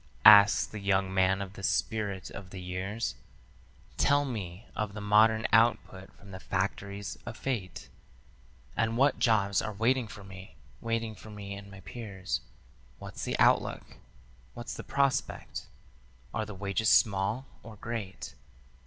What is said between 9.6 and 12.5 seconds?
are waiting for me, waiting for me and my peers.